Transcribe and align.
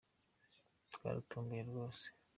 Twaratomboye 0.93 1.61
rwose 1.69 2.05